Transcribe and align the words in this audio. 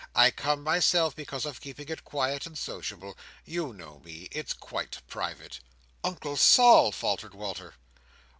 I 0.15 0.31
come 0.31 0.63
myself, 0.63 1.15
because 1.15 1.45
of 1.45 1.61
keeping 1.61 1.87
it 1.89 2.03
quiet 2.03 2.47
and 2.47 2.57
sociable. 2.57 3.15
You 3.45 3.71
know 3.71 3.99
me. 4.03 4.29
It's 4.31 4.51
quite 4.51 4.97
private." 5.07 5.59
"Uncle 6.03 6.37
Sol!" 6.37 6.91
faltered 6.91 7.35
Walter. 7.35 7.75